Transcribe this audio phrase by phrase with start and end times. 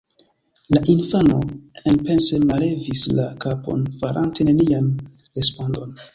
[0.75, 1.35] La infano
[1.91, 4.91] enpense mallevis la kapon, farante nenian
[5.29, 5.97] respondon.